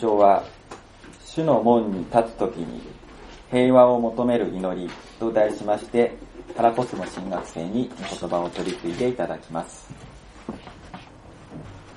[0.00, 0.42] 長は、
[1.26, 2.80] 主の門に立つときに、
[3.50, 6.16] 平和を求める祈りと題しまして、
[6.56, 9.90] カラコスの新学生に言葉を取り継いでいただきます。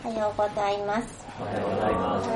[0.04, 1.26] おはようございます。
[1.40, 2.34] おはようございます。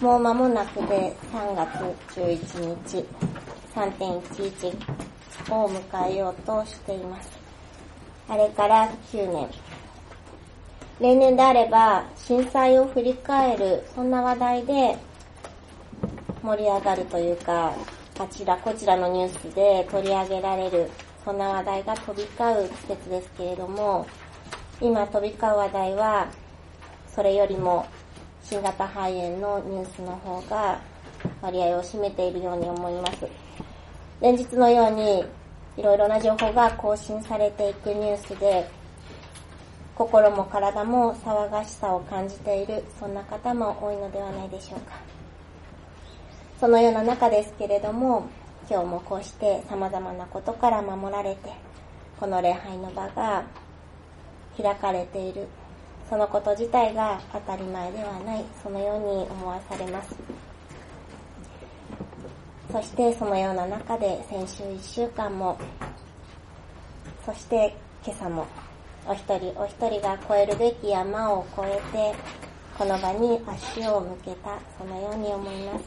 [0.00, 1.68] もう間もなくで3月
[2.14, 3.04] 11日、
[3.74, 7.30] 3.11を迎えようとしています。
[8.28, 9.69] あれから9年。
[11.00, 14.98] 例年であれば震災を振り返る、そんな話題で
[16.42, 17.72] 盛り上がるというか、
[18.18, 20.90] あちらこちらのニュースで取り上げられる、
[21.24, 24.06] そんな話題が飛び交う季節ですけれども、
[24.82, 26.28] 今飛び交う話題は、
[27.14, 27.86] それよりも
[28.42, 30.80] 新型肺炎のニュースの方が
[31.40, 33.26] 割合を占めているように思います。
[34.20, 35.24] 連日のように
[35.78, 38.68] いろいろな情報が更新されていくニュースで、
[40.00, 44.94] 心も体も騒がしさを感じている、そんな方も多いのではないでしょうか。
[46.58, 48.24] そのような中ですけれども、
[48.70, 51.52] 今日もこうして様々なことから守られて、
[52.18, 53.44] この礼拝の場が
[54.56, 55.46] 開かれている、
[56.08, 60.16] そのこと自体が当たり前ではない、そのように思わされます。
[62.72, 65.58] そしてそのような中で先週1週間も、
[67.26, 68.46] そして今朝も、
[69.06, 72.14] お一人お一人が越えるべき山を越えて、
[72.76, 75.84] この場に足を向けた、そのように思います。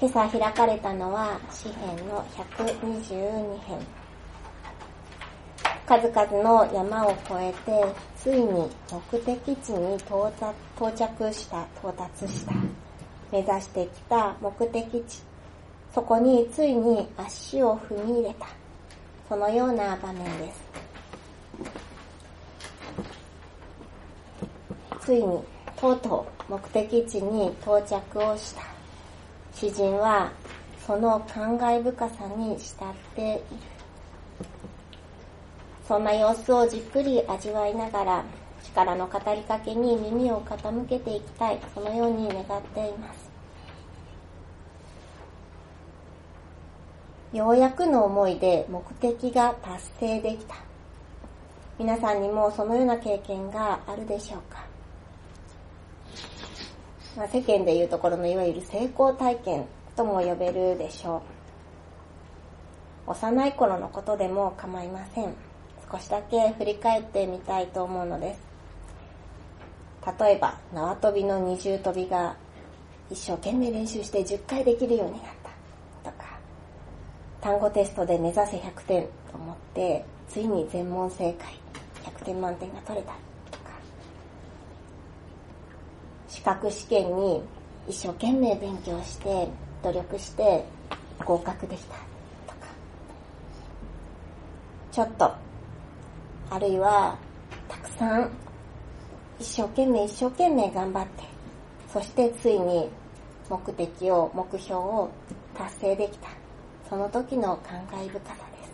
[0.00, 3.78] 今朝開かれたのは詩編の122編。
[5.86, 7.84] 数々の山を越えて、
[8.16, 10.32] ついに目的地に到
[10.96, 12.52] 着した、到達した。
[13.30, 15.22] 目指してきた目的地。
[15.94, 18.46] そこについに足を踏み入れた。
[19.28, 20.81] そのような場面です。
[25.04, 25.40] ついに、
[25.76, 28.62] とうとう目的地に到着をした。
[29.52, 30.30] 詩人は
[30.86, 33.42] その感慨深さに浸っている。
[35.88, 38.24] そんな様子をじっくり味わいながら
[38.64, 43.30] 力の語りかけに耳を傾けていきたい、そのように願っています。
[47.36, 50.54] ようやくの思いで目的が達成できた。
[51.78, 54.71] 皆さんにもそのような経験があるでしょうか？
[57.16, 61.22] まあ、世間でいうところのいわゆる成功体験とも呼べるでしょ
[63.06, 63.10] う。
[63.10, 65.34] 幼い頃のことでも構いません。
[65.90, 68.40] 少しだけ振り返ってみたいと思うのです。
[70.18, 72.34] 例えば、縄跳びの二重跳びが
[73.10, 75.20] 一生懸命練習して10回できるようになっ
[76.02, 76.38] たとか、
[77.42, 81.60] 単語テストで目指せ100点と思って、ついに全問正解、
[82.04, 83.12] 100点満点が取れた
[86.42, 87.40] 資格試験に
[87.86, 89.46] 一生懸命勉強して
[89.80, 90.64] 努力して
[91.24, 92.00] 合格できたと
[92.60, 92.66] か。
[94.90, 95.32] ちょっと
[96.50, 97.16] あるいは
[97.68, 98.28] たくさん
[99.38, 101.22] 一生懸命一生懸命頑張って
[101.92, 102.88] そしてついに
[103.48, 105.10] 目的を目標を
[105.54, 106.28] 達成できた。
[106.90, 108.72] その時の感慨深さです。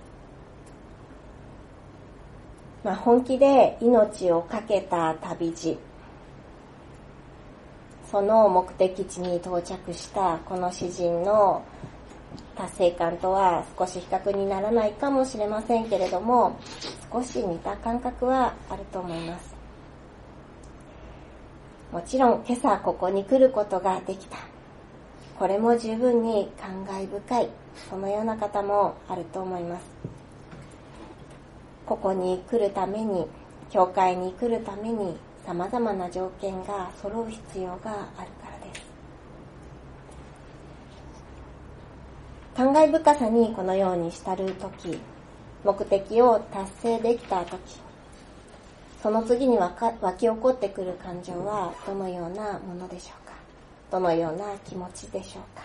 [2.83, 5.77] まあ本気で命を懸けた旅路。
[8.11, 11.63] その目的地に到着したこの詩人の
[12.57, 16.59] 達成感とは少し比較にならないかもしれませんけれども、
[17.13, 19.55] 少し似た感覚はあると思います。
[21.93, 24.39] もちろん今朝ここに来ることができた。
[25.39, 27.49] これも十分に感慨深い。
[27.89, 29.85] そのような方もあると思います。
[31.87, 33.27] ここに来るために、
[33.71, 35.17] 教会に来るために
[35.49, 38.83] 様々な条件が揃う必要があるからです。
[42.55, 45.01] 感慨深さにこのように浸るとき、
[45.65, 47.61] 目的を達成できたとき、
[49.03, 49.73] その次に湧
[50.19, 53.33] き起こってくる感情はどのようなものでしょうか？
[53.91, 55.63] どのような気持ちでしょうか？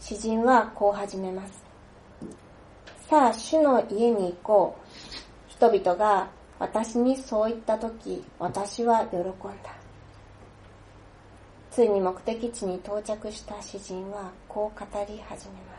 [0.00, 1.62] 詩人はこう始めます。
[3.10, 4.80] さあ、主の家に行こう。
[5.60, 6.26] 人々が
[6.58, 9.28] 私にそう言った時、私は喜んだ。
[11.70, 15.78] ついに目的地に到着した詩人はこう語り始めま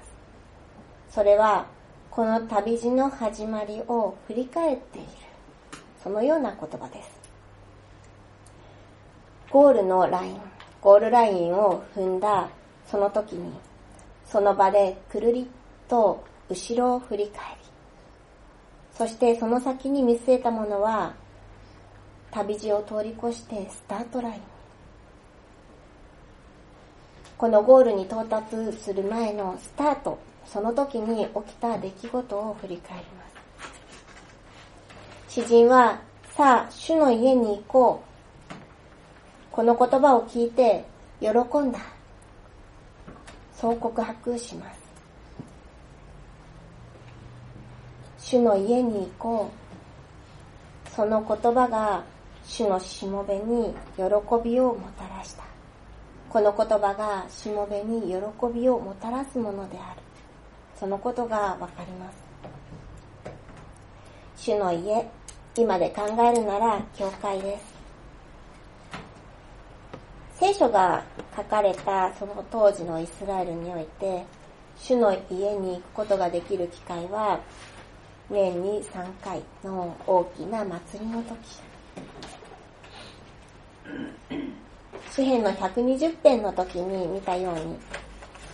[1.09, 1.15] す。
[1.15, 1.65] それは、
[2.11, 5.07] この旅路の始まりを振り返っている。
[6.03, 7.19] そのような言葉です。
[9.49, 10.41] ゴールのライン、
[10.79, 12.49] ゴールラインを踏んだ
[12.85, 13.51] その時に、
[14.27, 15.49] その場でくるり
[15.87, 17.60] と後ろを振り返り、
[19.01, 21.15] そしてその先に見据えたものは、
[22.29, 24.41] 旅路を通り越してスタートライン。
[27.35, 33.23] このゴールに到達する前のスタート、その時に起きた出来事を振り返りま
[35.27, 35.33] す。
[35.33, 35.99] 詩人は、
[36.37, 38.03] さあ、主の家に行こ
[38.51, 38.53] う。
[39.51, 40.85] この言葉を聞いて、
[41.19, 41.79] 喜んだ。
[43.59, 44.80] そう告白します。
[48.31, 49.51] 主の家に行こ
[50.87, 50.89] う。
[50.89, 52.01] その言葉が
[52.45, 54.03] 主のしもべに喜
[54.41, 55.43] びをもたらした。
[56.29, 58.15] この言葉がしもべに喜
[58.53, 60.01] びをもたらすものである。
[60.79, 62.15] そのことがわかります。
[64.37, 65.05] 主の家、
[65.57, 67.65] 今で考えるなら教会です。
[70.39, 71.03] 聖書が
[71.35, 74.23] 書かれたその当時のイスラエルにおいて、
[74.77, 77.41] 主の家に行くことができる機会は、
[78.31, 81.37] 年に3回の大きな祭りの時。
[85.11, 87.77] 詩篇の120編の時に見たように、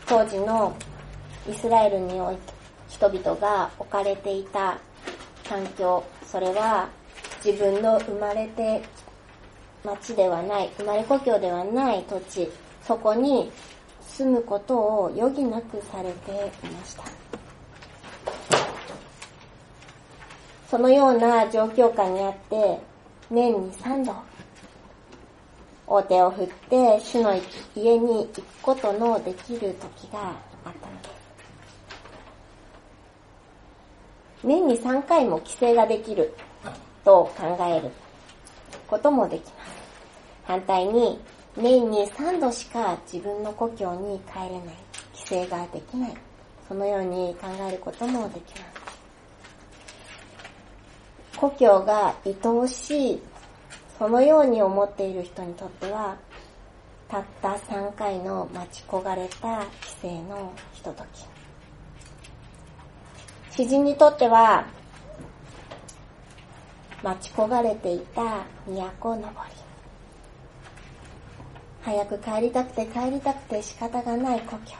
[0.07, 0.75] 当時の
[1.47, 2.53] イスラエルにおいて
[2.89, 4.79] 人々が置かれていた
[5.47, 6.89] 環境、それは
[7.45, 8.81] 自分の生まれて
[9.83, 12.51] 町ではない、生まれ故郷ではない土地、
[12.83, 13.51] そこに
[14.01, 16.31] 住むことを余儀なくされて
[16.65, 17.26] いました。
[20.69, 22.79] そのような状況下にあって、
[23.29, 24.13] 年に3度、
[25.87, 27.33] 大手を振って主の
[27.73, 30.19] 家に行くことのできる時が
[30.65, 31.17] あったのです。
[34.43, 36.35] 年に3回も帰省ができる
[37.05, 37.89] と考える
[38.87, 39.77] こともできます。
[40.43, 41.19] 反対に、
[41.55, 44.75] 年に3度しか自分の故郷に帰れない、
[45.13, 46.17] 帰省ができない、
[46.67, 48.76] そのように考えることもできます。
[51.39, 53.21] 故郷が愛おしい、
[53.99, 56.17] そのように思っている人にとっては、
[57.07, 59.63] たった3回の待ち焦がれた
[60.01, 61.27] 帰省のひととき。
[63.55, 64.65] 詩人にとっては、
[67.03, 69.31] 待ち焦がれていた都登り。
[71.83, 74.75] 早く帰りたくて帰りたくて仕方がない故郷。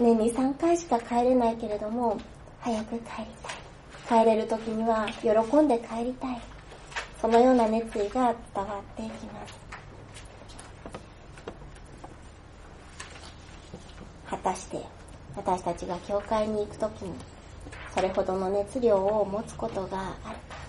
[0.00, 2.18] 年に3回しか帰れないけれども、
[2.60, 3.55] 早く帰りたい。
[4.08, 6.40] 帰れる時には喜んで帰りたい。
[7.20, 9.54] そのような熱意が伝わっていきます。
[14.28, 14.84] 果たして
[15.36, 17.14] 私たちが教会に行くときに
[17.96, 20.66] それほどの熱量を持つことがあるか。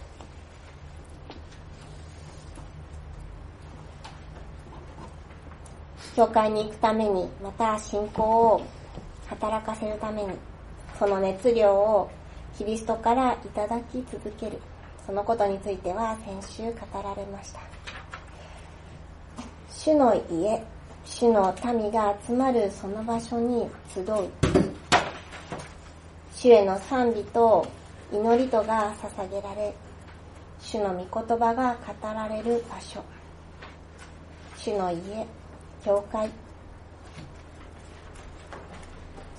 [6.15, 8.65] 教会に行くために、また信仰を
[9.27, 10.29] 働かせるために、
[10.97, 12.09] その熱量を
[12.57, 14.59] キリストからいただき続ける。
[15.05, 17.59] そのことについては先週語られました。
[19.71, 20.63] 主の家、
[21.05, 24.05] 主の民が集まるその場所に集う。
[26.33, 27.65] 主への賛美と
[28.11, 29.73] 祈りとが捧げられ、
[30.59, 33.03] 主の御言葉が語られる場所。
[34.57, 35.27] 主の家、
[35.85, 36.29] 教会、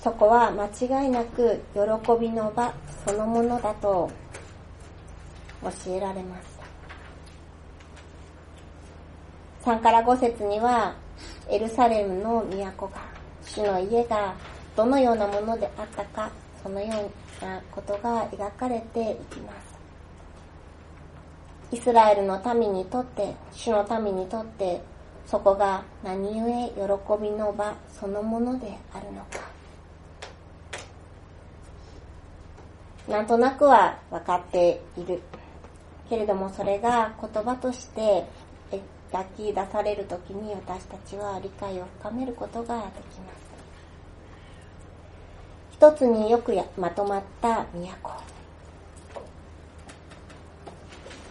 [0.01, 0.65] そこは間
[1.03, 1.79] 違いなく喜
[2.19, 2.73] びの場
[3.05, 4.09] そのものだと
[5.61, 6.59] 教えられます。
[9.65, 10.95] 3から5節には、
[11.49, 13.01] エルサレムの都が、
[13.43, 14.33] 主の家が
[14.75, 16.31] どのようなものであったか、
[16.63, 19.51] そのようなことが描かれていきま
[21.71, 21.75] す。
[21.75, 24.81] イスラエルの民にとって、主の民にとって、
[25.25, 29.48] そこが何故喜びの場そのものであるのか。
[33.09, 35.21] なんとなくは分かっている。
[36.09, 38.25] けれどもそれが言葉として
[39.11, 43.39] 抱き出されるときに私たちは理解を深めることができます。
[45.71, 47.79] 一つによくまとまった都。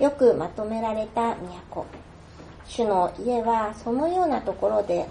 [0.02, 1.36] よくまとめられた
[1.70, 1.86] 都。
[2.66, 5.10] 主の家はそのようなところである。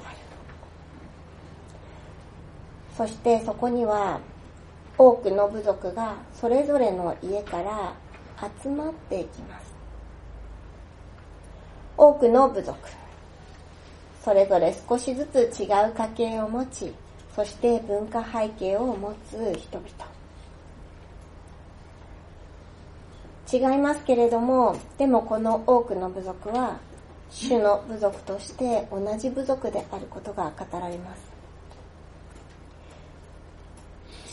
[2.97, 4.19] そしてそこには
[4.97, 7.93] 多くの部族がそれぞれの家から
[8.63, 9.73] 集まっていきます。
[11.95, 12.77] 多くの部族、
[14.23, 16.93] それぞれ少しずつ違う家系を持ち、
[17.35, 19.87] そして文化背景を持つ人々。
[23.49, 26.77] 違いますけれども、でもこの多くの部族は、
[27.29, 31.36] 主の部族として同じ部族であることが語られます。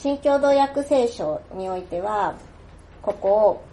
[0.04, 2.34] 新共同訳聖書においては、
[3.00, 3.64] ここを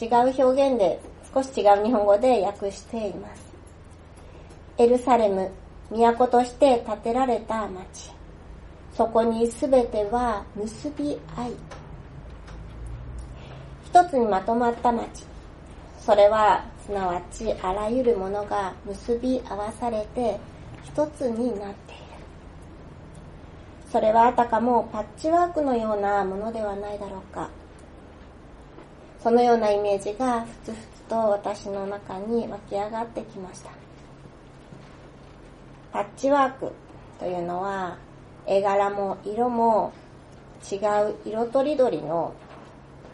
[0.00, 0.10] 違う
[0.42, 0.98] 表現で
[1.34, 3.52] 少し違う日本語で訳しています。
[4.78, 5.50] エルサレム、
[5.90, 8.10] 都として建てられた町。
[8.96, 11.52] そこにすべては結び合い。
[13.84, 15.26] 一つにまとまった町。
[15.98, 20.40] それは、すなわちあらゆるものが結び合わされて
[20.82, 22.09] 一つになっている。
[23.90, 27.50] それはあたかもパッチワークのようなものではないだろうか。
[29.22, 33.70] そのようなイメージがふつふつと私の中に湧き上がってきました。
[35.92, 36.72] パッチワーク
[37.18, 37.98] というのは
[38.46, 39.92] 絵柄も色も
[40.70, 42.32] 違う色とりどりの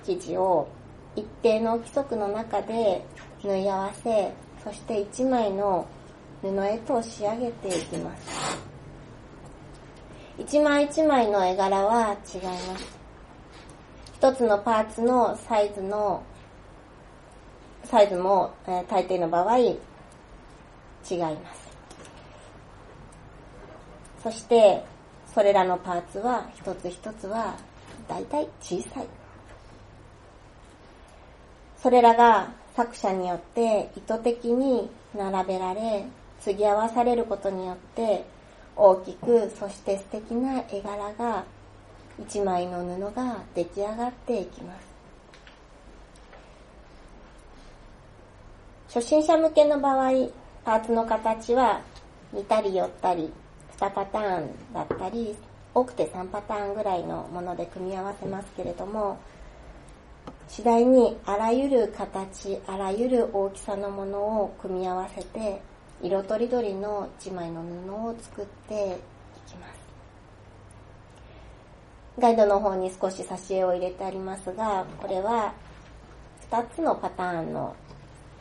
[0.04, 0.68] 生地を
[1.16, 3.04] 一定の規則の中で
[3.42, 5.86] 縫い合わせ、そして一枚の
[6.42, 8.55] 布へと仕上げていきます。
[10.38, 12.98] 一枚一枚の絵柄は違います。
[14.14, 16.22] 一つのパーツのサイズの、
[17.84, 19.78] サイズも、えー、大抵の場合違い
[21.18, 21.66] ます。
[24.22, 24.84] そして、
[25.32, 27.56] それらのパーツは一つ一つは
[28.06, 29.06] 大体小さい。
[31.78, 36.04] それらが作者によって意図的に並べられ、
[36.40, 38.35] 継ぎ合わされることによって
[38.76, 41.44] 大きく、そして素敵な絵柄が
[42.20, 44.86] 一枚の布が出来上がっていきます。
[48.88, 50.10] 初心者向けの場合、
[50.64, 51.80] パーツの形は
[52.32, 53.32] 似たり寄ったり、
[53.78, 55.36] 2パターンだったり、
[55.74, 59.18] 多くて3パターンぐらいのもので組み合わせますけれども、
[60.48, 65.60] 次第にあらゆる形、あらゆる大きさのものを組み合わせて、
[66.02, 69.76] 色とりどりの一枚の布を作っていきます。
[72.18, 75.52] ガイドの方に少し挿絵を入れてありますが、これは
[76.50, 77.74] 2つのパターンの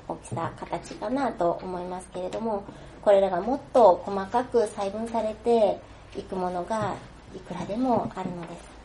[0.08, 2.64] 大きさ、形かなと思いますけれども、
[3.02, 5.80] これらがもっと細かく細分されて
[6.18, 6.96] いくものが
[7.36, 8.76] いくらでもあるのです。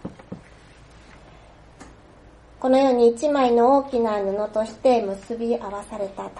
[2.58, 6.30] このように一枚の大きな布として結び合わされた。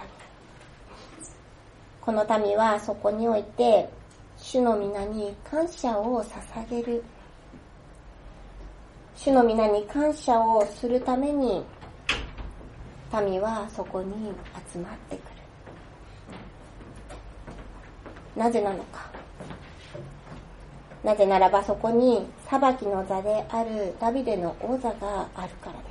[2.00, 3.88] この民はそこにおいて、
[4.38, 7.04] 主の皆に感謝を捧げる
[9.23, 11.62] 主の皆に感謝をするために、
[13.12, 14.33] 民はそこに
[14.73, 15.25] 集まってくる。
[18.35, 19.11] なぜなのか。
[21.04, 25.89] なぜならばそこに裁きの座であるダビデの王座があるからです。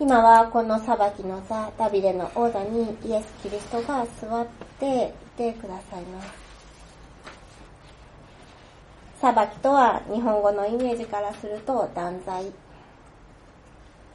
[0.00, 4.46] 今はこの裁きの座、ダビデの王座にイエス・キリストが座っ
[4.78, 6.32] ていてくださいます。
[9.20, 12.50] 裁きとは日本語のイメージからすると断罪、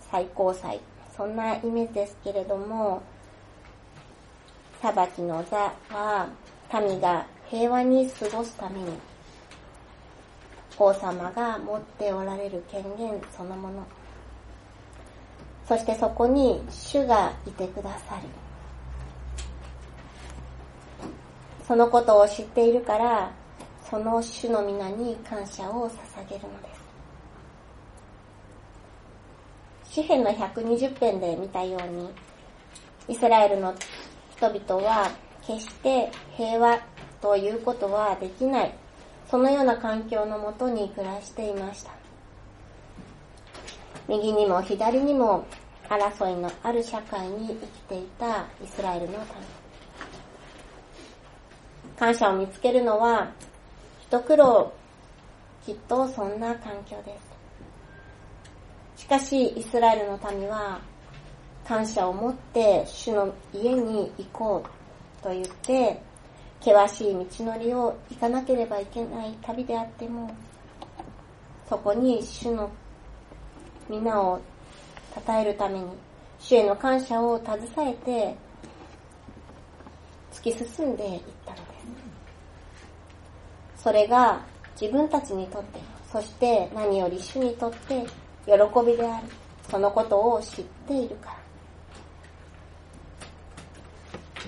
[0.10, 0.80] 最高裁、
[1.16, 3.04] そんなイメージですけれども、
[4.82, 6.30] 裁きの座は
[6.74, 8.88] 民が平和に過ごすために、
[10.80, 13.84] 王様が持っておられる権限そのもの。
[15.68, 18.22] そしてそこに主がいてくださる。
[21.68, 23.32] そのことを知っているから、
[23.90, 26.76] その主の皆に感謝を捧げるので
[29.86, 29.94] す。
[29.96, 32.10] 詩篇の120編で見たように、
[33.08, 33.74] イスラエルの
[34.36, 35.10] 人々は
[35.42, 36.80] 決して平和
[37.22, 38.74] ということはできない、
[39.32, 41.92] そのような環境のもとに暮らしていました。
[44.08, 45.46] 右にも左にも
[45.90, 49.26] 争いのある社会に生きていたイスラエルの民。
[51.98, 53.32] 感謝を見つけるのは
[54.08, 54.72] 一苦労、
[55.66, 57.18] きっとそんな環境で
[58.96, 59.02] す。
[59.02, 60.80] しかし、イスラエルの民は、
[61.68, 66.00] 感謝を持って主の家に行こうと言って、
[66.60, 70.30] 険しい道のりを行かなければいけない旅であっても、
[71.68, 72.70] そこに主の
[73.90, 74.40] 皆を
[75.28, 75.86] 称えるために、
[76.40, 78.36] 主への感謝を携えて、
[80.34, 81.64] 突き進んでいったので
[83.78, 83.84] す。
[83.84, 84.42] それが
[84.80, 85.80] 自分たちにとって、
[86.12, 88.06] そして何より主にとって
[88.46, 88.54] 喜
[88.86, 89.28] びである。
[89.70, 91.38] そのことを知っているから。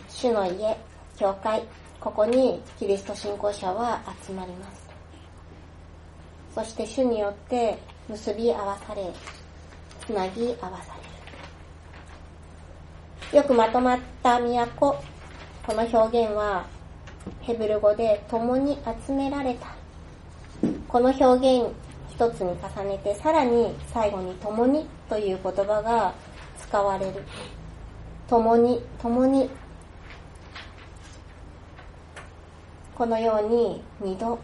[0.09, 0.77] 主の家、
[1.17, 1.63] 教会、
[1.99, 4.87] ここにキリスト信仰者は集まります。
[6.53, 7.77] そして主によって
[8.09, 9.11] 結び合わされ、
[10.05, 10.93] つなぎ合わさ
[13.31, 13.37] れる。
[13.37, 16.65] よくまとまった都、この表現は
[17.41, 19.67] ヘブル語で共に集められた。
[20.87, 21.69] この表現、
[22.09, 26.13] 一つに重ねて、さらに最後に共にという言葉が
[26.57, 27.23] 使われる。
[28.29, 29.49] 共に、共に。
[32.95, 34.39] このように二度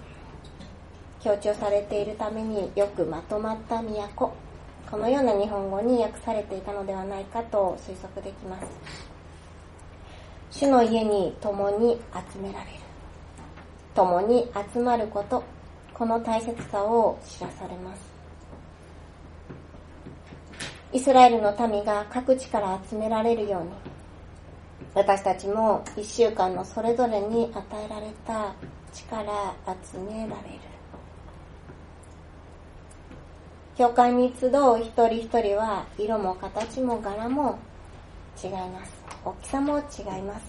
[1.24, 4.34] 強調されているためによくまとまった都。
[4.92, 8.68] このような日本語に訳されていたのではないかと推測できます。
[10.52, 11.98] 主の家に共に
[12.34, 12.72] 集められる。
[13.96, 15.44] 共に集まること。
[15.94, 18.02] この大切さを知らされます。
[20.92, 23.70] イスラエルの民が各地から集められるように、
[24.94, 28.54] 私たちも一週間のそれぞれに与えられた
[28.92, 29.56] 力
[29.92, 30.73] 集められる。
[33.76, 37.58] 教会に集う一人一人は色も形も柄も
[38.44, 39.04] 違います。
[39.26, 40.46] 大きさも違います。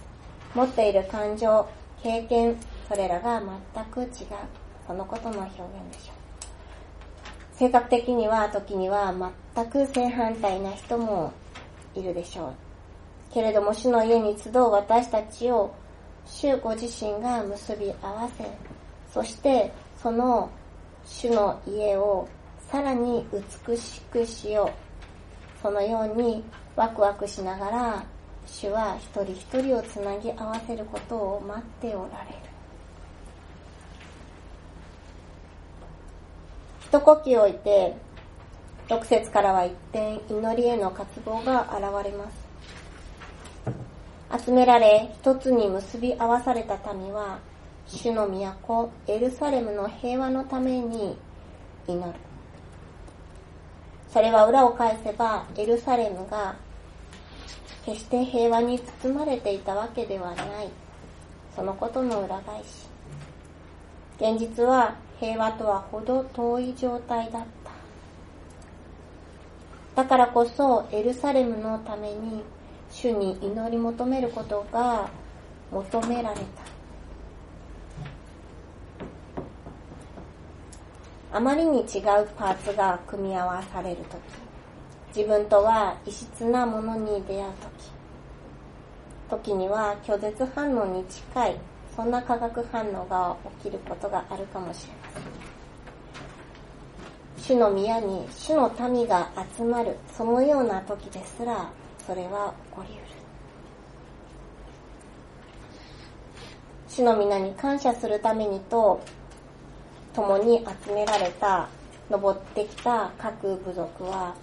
[0.55, 1.67] 持っている感情、
[2.03, 2.55] 経験、
[2.87, 3.43] それらが
[3.75, 4.09] 全く違う。
[4.87, 7.57] そのことの表現でしょう。
[7.57, 9.15] 性格的には時には
[9.55, 11.33] 全く正反対な人も
[11.95, 12.53] いるでしょう。
[13.33, 15.75] けれども主の家に集う私たちを
[16.27, 18.45] 主ご自身が結び合わせ、
[19.11, 20.51] そしてその
[21.07, 22.29] 主の家を
[22.75, 23.25] さらに
[23.69, 25.63] 美しくしよう。
[25.63, 26.43] そのように
[26.75, 28.05] ワクワクしながら
[28.49, 32.37] 主は一人一人をつなぎ合わせることを待っておられる。
[36.81, 37.95] 一呼吸置いて、
[38.89, 42.29] 6節からは一転、祈りへの渇望が現れま
[44.37, 44.45] す。
[44.47, 47.39] 集められ、一つに結び合わされた民は、
[47.87, 51.17] 主の都、エルサレムの平和のために
[51.87, 52.34] 祈る。
[54.15, 56.55] それは裏を返せば、エルサレムが
[57.85, 60.69] 決して平和に包まれていたわけではない。
[61.57, 62.87] そのことの裏返し。
[64.21, 67.43] 現実は平和とはほど遠い状態だっ
[69.97, 70.03] た。
[70.03, 72.45] だからこそエルサレムのために
[72.93, 75.11] 主に祈り求めることが
[75.73, 76.74] 求められた。
[81.35, 81.85] あまりに違う
[82.37, 84.17] パーツが組み合わされると
[85.13, 91.59] き、自分とは異質なものに出会うとき、時には拒絶反応に近い、
[91.97, 95.11] そんな化学反応が起きることがあるかもしれま
[97.43, 97.57] せん。
[97.57, 101.69] 主の宮に主の民が集まる、そのような時ですら、
[102.07, 103.03] それは起こりうる。
[106.89, 109.01] 主の皆に感謝するためにと、
[110.15, 111.69] 共に集められた、
[112.09, 114.35] 登ってきた各部族は、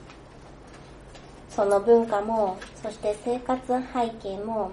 [1.50, 4.72] その文化も、そして生活背景も、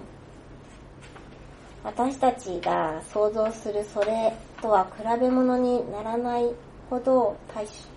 [1.83, 6.51] 私たちが想像するそれとは比べ物にならない
[6.89, 7.37] ほど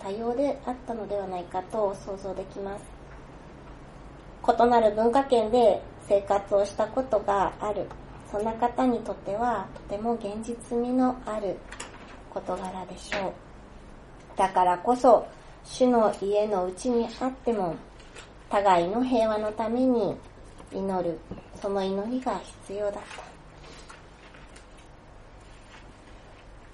[0.00, 2.84] 多様であったのではないかと想像できます。
[4.48, 7.86] 異なる文化圏で生活をしたことがある。
[8.30, 11.58] そんな方にとってはとても現実味のある
[12.32, 13.32] 事柄でしょう。
[14.36, 15.26] だからこそ、
[15.64, 17.76] 主の家のうちにあっても
[18.52, 20.14] 互いの平和のために
[20.70, 21.18] 祈る、
[21.60, 23.00] その祈りが必要だった。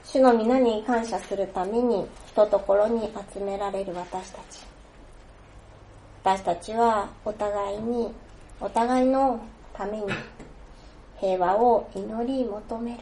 [0.02, 4.66] 主の皆に感謝するために、ひとところに集められる私たち。
[6.24, 8.12] 私たちはお互いに、
[8.60, 9.40] お互いの
[9.72, 10.06] ために
[11.20, 12.98] 平和を祈り求める。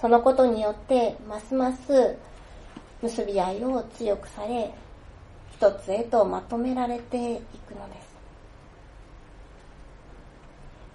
[0.00, 2.16] そのことによって、ますます
[3.02, 4.72] 結び合いを強くされ、
[5.52, 8.08] 一つへとまとめられていくのです。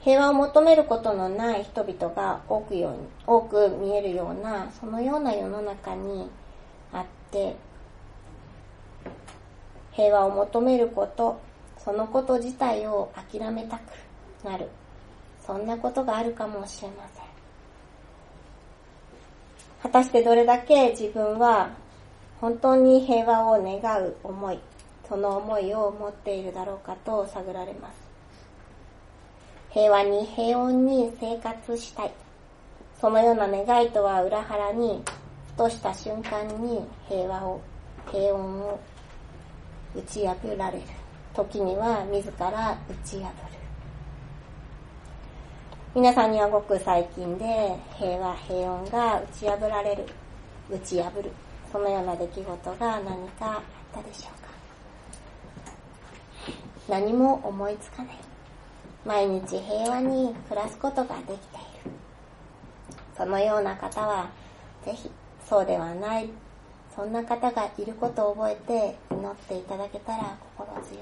[0.01, 6.29] 平和を求めることのない人々が多くように多く見えるような、そのような世の中に
[6.91, 7.55] あって、
[9.91, 11.39] 平和を求めること、
[11.77, 13.81] そのこと自体を諦めたく
[14.45, 14.69] なる。
[15.45, 17.22] そんなことがあるかもしれません。
[19.83, 21.69] 果たしてどれだけ自分は
[22.39, 24.59] 本当に平和を願う思い、
[25.07, 27.95] その思いを持っているだろうかと探られます。
[29.71, 32.13] 平和に平穏に生活したい。
[33.01, 35.03] そのような願いとは裏腹に、
[35.47, 37.61] ふとした瞬間に平和を、
[38.09, 38.79] 平穏を
[39.95, 40.83] 打ち破られる。
[41.33, 43.62] 時には自ら打ち破る。
[45.95, 47.45] 皆さんにはごく最近で
[47.99, 50.07] 平和、平穏が打ち破られる、
[50.67, 51.31] 打ち破る。
[51.71, 53.61] そのような出来事が何かあっ
[53.93, 54.49] たでしょうか？
[56.89, 58.15] 何も思いつかない。
[59.05, 61.35] 毎日平和に暮らすことができてい
[61.85, 61.91] る。
[63.15, 64.31] そのような方は、
[64.83, 65.11] ぜひ、
[65.47, 66.29] そうではない、
[66.95, 71.01] そんな方がいることを覚えて祈っていただけたら心強い。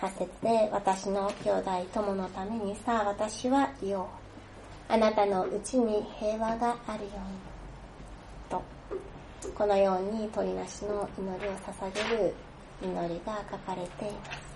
[0.00, 4.06] 8節で私の兄弟友のためにさあ私は言おう。
[4.88, 7.54] あなたのうちに平和があるように。
[8.50, 8.62] と、
[9.54, 12.34] このように鳥なしの祈りを捧げる
[12.82, 14.54] 祈りが書かれています。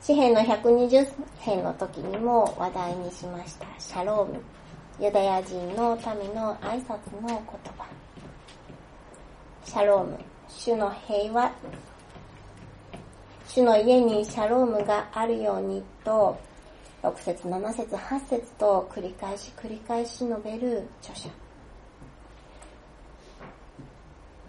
[0.00, 1.06] 詩篇の120
[1.40, 3.66] 編の時にも話題にしました。
[3.78, 4.40] シャローム。
[4.98, 7.38] ユダヤ人の民の挨拶の言
[7.76, 7.86] 葉。
[9.64, 10.18] シャローム。
[10.48, 11.52] 主の平和。
[13.48, 16.38] 主の家にシャロームがあるようにと、
[17.02, 21.30] 6節7節8節と繰り返し繰り返し述べる著者。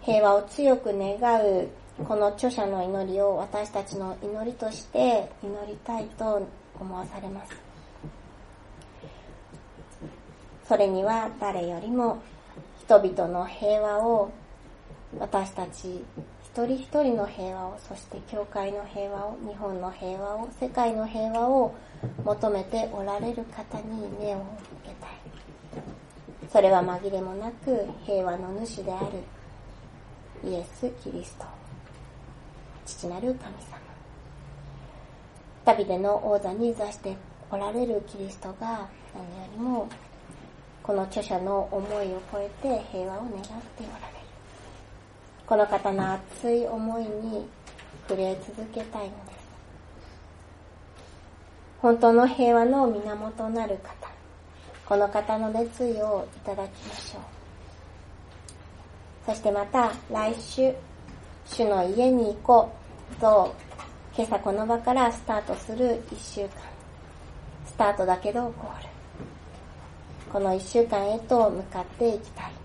[0.02, 1.68] 平和を強く願う
[2.06, 6.46] この著者の祈りを私たちの祈りとして祈りたいと
[6.78, 7.52] 思わされます。
[10.68, 12.22] それには誰よりも
[12.80, 14.30] 人々の平和を
[15.18, 16.04] 私たち
[16.52, 21.74] 一人一人の平和をそして教会の平和を日本の平和を世界の平和を
[22.24, 24.44] 求めておられる方に目を向
[24.84, 25.10] けたい。
[26.52, 28.98] それは紛れもなく平和の主であ
[30.42, 31.44] るイエス・キリスト
[32.84, 33.78] 父なる神様。
[35.64, 37.16] ダビデの王座に座して
[37.48, 39.88] おられるキリストが何よりも
[40.82, 43.46] この著者の思いを超えて平和を願って
[43.78, 44.09] おられる
[45.50, 47.46] この方の熱い思いに
[48.08, 49.38] 触れ続けたいのです
[51.82, 54.08] 本当の平和の源なる方
[54.86, 57.22] この方の熱意をいただきましょう
[59.26, 60.72] そしてまた来週
[61.46, 62.72] 主の家に行こ
[63.12, 63.54] うと、
[64.16, 66.50] 今朝この場からスタートする一週間。
[67.66, 68.88] スタートだけどゴール。
[70.32, 72.59] この一週間へと向かっていきたい。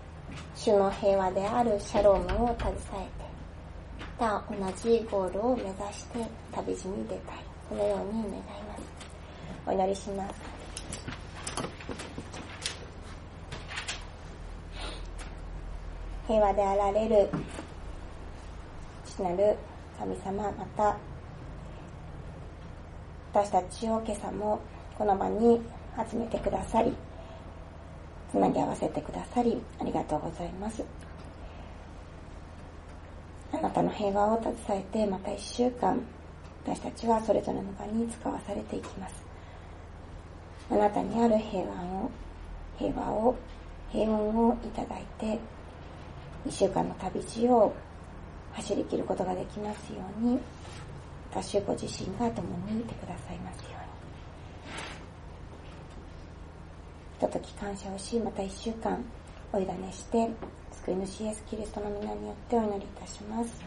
[0.56, 3.26] 主の平和であるシャロームを携えて、
[4.18, 7.36] また同じゴールを目指して旅路に出たい。
[7.68, 8.82] このように願います。
[9.66, 10.34] お祈りします。
[16.26, 17.28] 平和であられる
[19.04, 19.56] 父なる
[19.98, 20.96] 神様、また、
[23.32, 24.60] 私たちを今朝も
[24.98, 25.60] この場に
[26.10, 26.92] 集めてくださり、
[28.36, 30.84] つなぎ合わせてくださり、ありがとうございます。
[33.50, 35.98] あなたの平和を携えて、また一週間、
[36.66, 39.14] 私たちはそれぞれの場に使わされていきます。
[40.70, 42.10] あなたにある平和を、
[42.76, 43.34] 平和を、
[43.90, 45.38] 平穏をいただいて、
[46.44, 47.72] 一週間の旅路を
[48.52, 50.38] 走り切ることができますように、
[51.30, 53.95] 私ご自身が共にいてくださいますように。
[57.18, 59.02] ひととき感謝をし、また一週間
[59.50, 60.28] お委ねして、
[60.84, 63.64] 救い主イエスキリストの皆によってお祈りいたします。